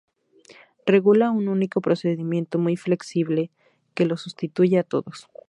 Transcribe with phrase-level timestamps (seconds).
[0.87, 3.51] Regula un único procedimiento, muy flexible,
[3.93, 5.27] que los sustituye a todos.